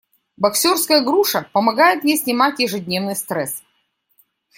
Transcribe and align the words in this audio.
Боксёрская 0.35 1.01
груша 1.01 1.47
помогает 1.53 2.03
мне 2.03 2.17
снимать 2.17 2.57
ежедневный 2.59 3.15
стресс. 3.15 3.61